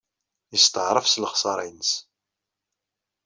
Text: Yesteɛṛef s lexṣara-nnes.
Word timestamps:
Yesteɛṛef 0.53 1.05
s 1.07 1.15
lexṣara-nnes. 1.23 1.91